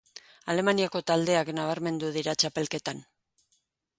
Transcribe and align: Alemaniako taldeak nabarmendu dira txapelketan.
Alemaniako 0.53 1.01
taldeak 1.09 1.51
nabarmendu 1.59 2.11
dira 2.17 2.35
txapelketan. 2.45 3.05